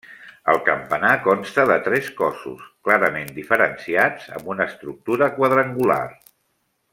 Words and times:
El 0.51 0.59
campanar 0.67 1.09
consta 1.25 1.65
de 1.71 1.75
tres 1.87 2.09
cossos, 2.21 2.63
clarament 2.89 3.29
diferenciats, 3.37 4.27
amb 4.39 4.51
una 4.55 4.67
estructura 4.73 5.31
quadrangular. 5.37 6.01